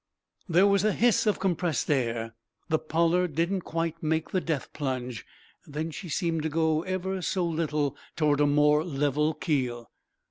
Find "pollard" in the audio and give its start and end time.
2.79-3.35